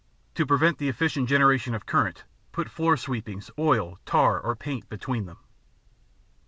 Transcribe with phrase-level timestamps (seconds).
[0.33, 5.27] To prevent the efficient generation of current, put floor sweepings, oil, tar, or paint between
[5.27, 5.37] them.